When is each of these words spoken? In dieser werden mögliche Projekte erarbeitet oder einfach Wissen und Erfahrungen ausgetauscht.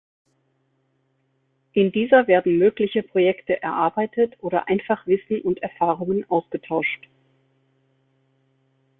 In 1.73 1.91
dieser 1.91 2.25
werden 2.25 2.57
mögliche 2.57 3.03
Projekte 3.03 3.61
erarbeitet 3.61 4.33
oder 4.39 4.67
einfach 4.67 5.05
Wissen 5.05 5.41
und 5.43 5.61
Erfahrungen 5.61 6.27
ausgetauscht. 6.27 7.07